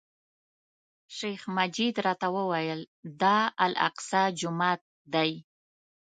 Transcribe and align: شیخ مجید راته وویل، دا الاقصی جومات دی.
شیخ 1.15 1.41
مجید 1.57 1.95
راته 2.05 2.27
وویل، 2.35 2.81
دا 3.21 3.37
الاقصی 3.65 4.23
جومات 4.39 4.81
دی. 5.13 5.31